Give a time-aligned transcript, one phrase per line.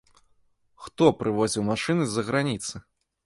[0.85, 2.73] Хто прывозіў машыны з-за граніцы?